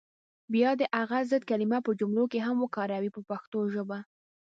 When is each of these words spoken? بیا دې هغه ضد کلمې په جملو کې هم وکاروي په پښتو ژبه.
بیا 0.53 0.69
دې 0.79 0.85
هغه 0.99 1.17
ضد 1.31 1.43
کلمې 1.49 1.79
په 1.85 1.91
جملو 1.99 2.23
کې 2.31 2.39
هم 2.47 2.55
وکاروي 2.61 3.09
په 3.13 3.21
پښتو 3.29 3.59
ژبه. 3.73 3.99